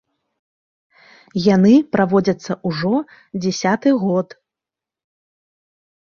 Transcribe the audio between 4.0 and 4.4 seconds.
год.